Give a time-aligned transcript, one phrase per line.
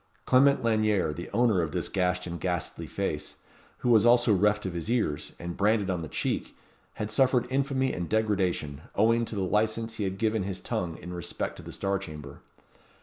[0.25, 3.35] Clement Lanyere, the owner of this gashed and ghastly face,
[3.85, 6.57] who was also reft of his ears, and branded on the cheek,
[6.95, 11.13] had suffered infamy and degradation, owing to the licence he had given his tongue in
[11.13, 12.41] respect to the Star Chamber.